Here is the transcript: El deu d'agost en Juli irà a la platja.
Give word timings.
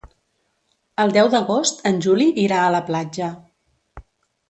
El 1.03 1.13
deu 1.17 1.29
d'agost 1.35 1.85
en 1.91 2.01
Juli 2.09 2.29
irà 2.49 2.65
a 2.65 2.75
la 2.79 2.83
platja. 2.91 3.33